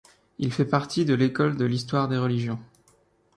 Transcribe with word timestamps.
Il 0.39 0.51
fait 0.51 0.65
partie 0.65 1.05
de 1.05 1.13
l'École 1.13 1.57
de 1.57 1.65
l'Histoire 1.65 2.07
des 2.07 2.17
Religions. 2.17 2.57